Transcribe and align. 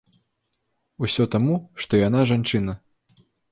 Усё 1.09 1.27
таму, 1.35 1.59
што 1.85 2.01
яна 2.07 2.25
жанчына. 2.35 2.73